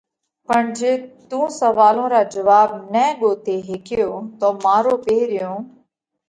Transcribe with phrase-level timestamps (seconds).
[0.47, 0.91] پڻ جي
[1.29, 5.59] تُون سوئالون را جواڀ نہ ڳوتي هيڪيو تو مارو پيرهيون